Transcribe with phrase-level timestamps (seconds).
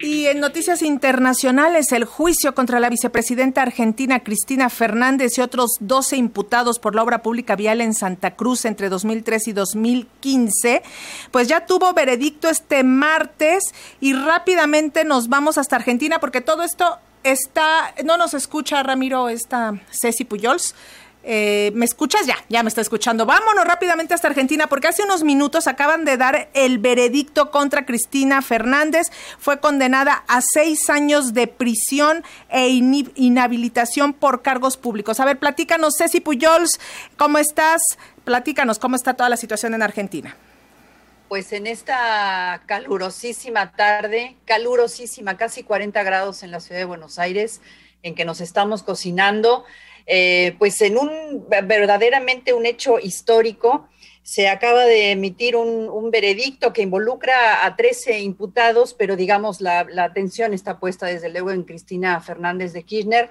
[0.00, 6.16] Y en noticias internacionales, el juicio contra la vicepresidenta argentina Cristina Fernández y otros 12
[6.16, 10.82] imputados por la obra pública vial en Santa Cruz entre 2003 y 2015,
[11.30, 13.64] pues ya tuvo veredicto este martes
[14.00, 19.80] y rápidamente nos vamos hasta Argentina porque todo esto está, no nos escucha Ramiro, está
[19.90, 20.74] Ceci Puyols.
[21.26, 22.26] Eh, ¿Me escuchas?
[22.26, 23.24] Ya, ya me está escuchando.
[23.24, 28.42] Vámonos rápidamente hasta Argentina porque hace unos minutos acaban de dar el veredicto contra Cristina
[28.42, 29.06] Fernández.
[29.38, 35.18] Fue condenada a seis años de prisión e inhabilitación por cargos públicos.
[35.18, 36.78] A ver, platícanos, Ceci Puyols,
[37.16, 37.80] ¿cómo estás?
[38.24, 40.36] Platícanos, ¿cómo está toda la situación en Argentina?
[41.28, 47.62] Pues en esta calurosísima tarde, calurosísima, casi 40 grados en la ciudad de Buenos Aires,
[48.02, 49.64] en que nos estamos cocinando.
[50.06, 53.88] Eh, pues en un verdaderamente un hecho histórico,
[54.24, 60.54] se acaba de emitir un, veredicto que involucra a 13 imputados, pero digamos la, atención
[60.54, 63.28] está puesta desde luego en Cristina Fernández de Kirchner,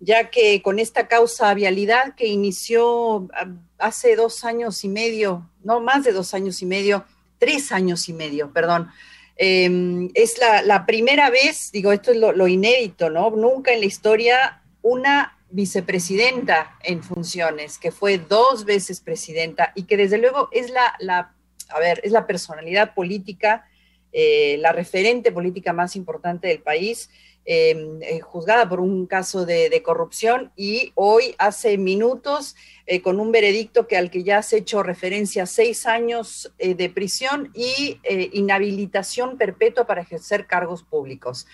[0.00, 3.46] ya que con esta causa vialidad que inició ah,
[3.78, 7.06] hace dos años y medio, no más de dos años y medio,
[7.38, 8.90] tres años y medio, perdón,
[9.36, 13.30] em, es la, primera vez, digo, esto es lo inédito, ¿no?
[13.30, 19.96] Nunca en la historia una vicepresidenta en funciones, que fue dos veces presidenta y que
[19.96, 21.32] desde luego es la,
[21.68, 23.64] a ver, es la personalidad política,
[24.12, 27.08] eh, la referente política más importante del país,
[27.44, 33.30] em, eh, juzgada por un caso de, corrupción y hoy hace minutos eh, con un
[33.30, 38.00] veredicto que al que ya has hecho referencia, seis años de prisión y
[38.32, 41.46] inhabilitación perpetua para ejercer cargos públicos.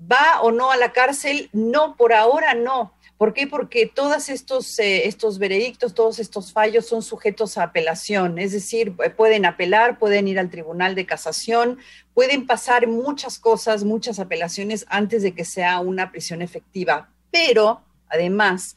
[0.00, 1.50] ¿Va o no a la cárcel?
[1.52, 3.48] No, por ahora no ¿Por qué?
[3.48, 8.94] Porque todos estos, eh, estos veredictos, todos estos fallos son sujetos a apelación, es decir,
[9.02, 11.78] eh, pueden apelar, pueden ir al Tribunal de Casación,
[12.14, 17.10] pueden pasar muchas cosas, muchas apelaciones antes de que sea una prisión efectiva.
[17.32, 18.76] Pero, además,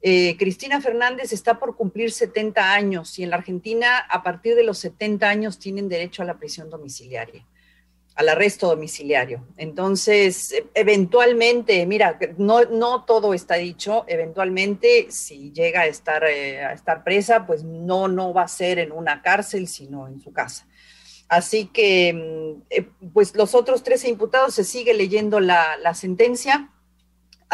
[0.00, 4.64] eh, Cristina Fernández está por cumplir 70 años y en la Argentina, a partir de
[4.64, 7.44] los 70 años, tienen derecho a la prisión domiciliaria
[8.14, 9.46] al arresto domiciliario.
[9.56, 17.04] Entonces, eventualmente, mira, no, todo está dicho, eventualmente si llega a estar, eh, a estar
[17.04, 20.66] presa, pues no, no va a ser en una cárcel, sino en su casa.
[21.28, 26.70] Así que, mm, eh, pues los otros 13 imputados se sigue leyendo la, sentencia.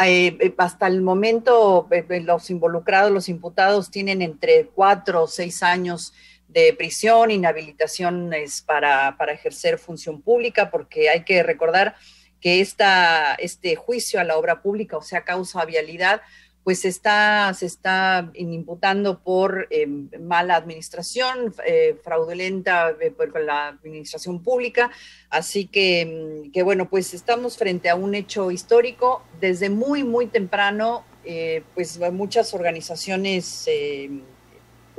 [0.05, 6.13] Eh, hasta el momento, los involucrados, los imputados, tienen entre cuatro o seis años
[6.49, 11.95] de prisión, inhabilitaciones para, para ejercer función pública, porque hay que recordar
[12.41, 16.21] que esta, este juicio a la obra pública, o sea, causa vialidad,
[16.63, 24.43] pues está, se está imputando por em, mala administración, eh, fraudulenta eh, por la administración
[24.43, 24.91] pública.
[25.29, 29.23] Así que, em, que, bueno, pues estamos frente a un hecho histórico.
[29.39, 34.21] Desde muy, muy temprano, eh, pues muchas organizaciones em,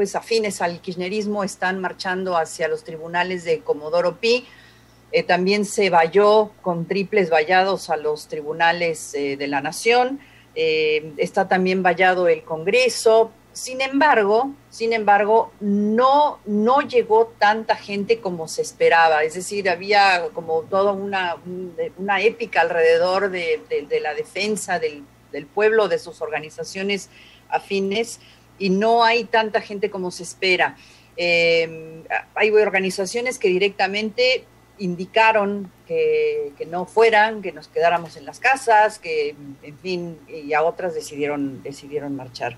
[0.01, 4.47] pues afines al kirchnerismo están marchando hacia los tribunales de Comodoro Pi.
[5.13, 10.19] Eh, también se valló con triples vallados a los tribunales eh, de la Nación.
[10.55, 13.31] Eh, está también vallado el Congreso.
[13.53, 19.23] Sin embargo, sin embargo, no, no llegó tanta gente como se esperaba.
[19.23, 21.37] Es decir, había como toda una,
[21.99, 23.61] una épica alrededor de,
[24.01, 27.11] la defensa del, del pueblo, de sus organizaciones
[27.51, 28.21] afines
[28.61, 30.77] y no hay tanta gente como se espera.
[31.17, 32.05] Em,
[32.37, 34.45] hay organizaciones que directamente
[34.79, 40.63] indicaron que, no fueran, que nos quedáramos en las casas, que en fin, y a
[40.63, 42.57] otras decidieron, decidieron marchar.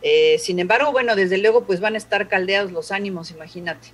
[0.00, 3.88] Eh, sin embargo, bueno, desde luego, pues van a estar caldeados los ánimos, imagínate.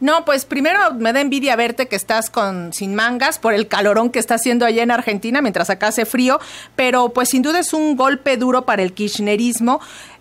[0.00, 4.10] No, pues primero me da envidia verte que estás con sin mangas por el calorón
[4.10, 6.38] que está haciendo allá en Argentina, mientras acá hace frío,
[6.76, 9.80] pero pues sin duda es un golpe duro para el kirchnerismo.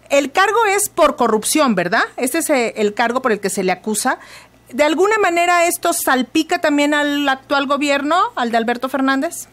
[0.09, 2.03] El cargo es por corrupción, ¿verdad?
[2.15, 4.19] Este es eh, el cargo por el que se le acusa.
[4.69, 9.47] ¿De alguna manera esto salpica también al actual gobierno, al de Alberto Fernández?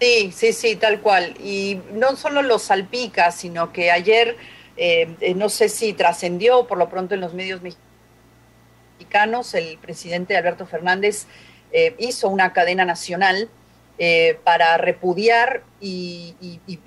[0.00, 1.34] Sí, sí, sí, tal cual.
[1.40, 4.36] Y no solo lo salpica, sino que ayer,
[4.76, 7.60] eh, eh, no sé si trascendió por lo pronto en los medios
[8.98, 11.26] mexicanos, el presidente Alberto Fernández
[11.98, 13.48] hizo una cadena nacional
[13.98, 16.34] eh, para repudiar y,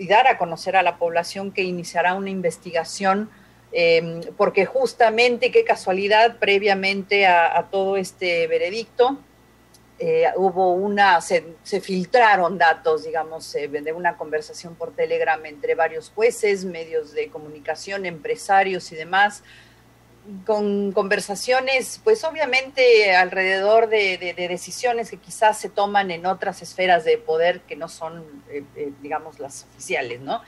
[0.10, 3.30] dar a conocer a la población que iniciará una investigación,
[3.72, 9.20] em, porque justamente, qué casualidad, previamente a, todo este veredicto,
[10.00, 11.46] eh, hubo una, se,
[11.80, 18.06] filtraron datos, digamos, eh, de una conversación por Telegram entre varios jueces, medios de comunicación,
[18.06, 19.44] empresarios y demás,
[20.46, 27.18] con conversaciones, pues obviamente alrededor de, decisiones que quizás se toman en otras esferas de
[27.18, 30.42] poder que no son, eh, eh, digamos, las oficiales, ¿no?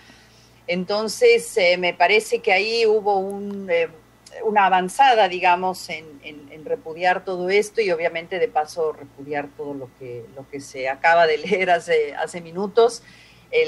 [0.68, 6.06] Entonces, me parece que ahí hubo una avanzada, digamos, en,
[6.66, 11.26] repudiar todo esto y obviamente de paso repudiar todo lo que, lo que se acaba
[11.26, 13.04] de leer hace minutos.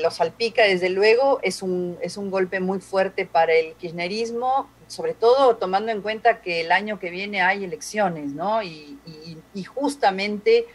[0.02, 5.14] Lo salpica, desde luego, es un, es un golpe muy fuerte para el kirchnerismo, sobre
[5.14, 8.62] todo tomando en cuenta que el año que viene hay elecciones, ¿no?
[8.64, 8.98] Y,
[9.68, 10.66] justamente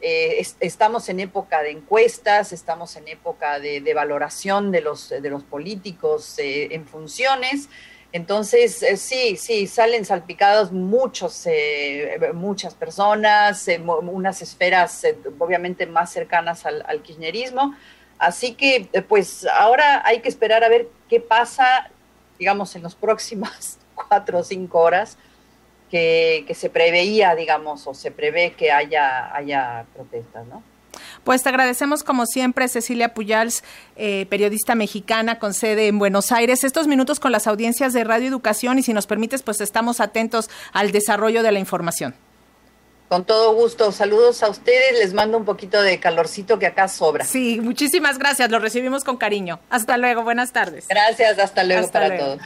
[0.00, 5.42] eh, estamos en época de encuestas, estamos en época de, valoración de los, de los
[5.42, 7.68] políticos eh, en funciones.
[8.12, 11.46] Entonces, eh, sí, sí, salen salpicados muchos,
[12.34, 15.06] muchas personas, unas esferas
[15.38, 17.74] obviamente más cercanas al kirchnerismo.
[18.22, 21.90] Así que, pues ahora hay que esperar a ver qué pasa
[22.42, 25.16] digamos, en las próximas cuatro o cinco horas
[25.90, 30.62] que, se preveía, digamos, o se prevé que haya, haya protestas, ¿no?
[31.22, 33.62] Pues te agradecemos como siempre, Cecilia Puyals,
[33.96, 38.28] eh, periodista mexicana con sede en Buenos Aires, estos minutos con las audiencias de Radio
[38.28, 42.14] Educación y si nos permites, pues estamos atentos al desarrollo de la información.
[43.12, 43.92] Con todo gusto.
[43.92, 44.98] Saludos a ustedes.
[44.98, 47.26] Les mando un poquito de calorcito que acá sobra.
[47.26, 48.50] Sí, muchísimas gracias.
[48.50, 49.60] Lo recibimos con cariño.
[49.68, 50.22] Hasta luego.
[50.22, 50.88] Buenas tardes.
[50.88, 51.38] Gracias.
[51.38, 52.38] Hasta luego para todos.